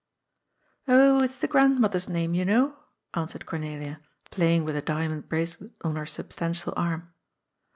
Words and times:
''^' 0.87 0.87
Oh, 0.87 1.21
it 1.21 1.25
is 1.29 1.37
the 1.37 1.47
grandmother's 1.47 2.09
name, 2.09 2.33
you 2.33 2.43
know," 2.43 2.75
an 3.13 3.27
swered 3.27 3.45
Cornelia, 3.45 4.01
playing 4.31 4.65
with 4.65 4.73
the 4.73 4.81
diamond 4.81 5.29
bracelet 5.29 5.73
on 5.83 5.95
her 5.95 6.07
substantial 6.07 6.73
arm. 6.75 7.13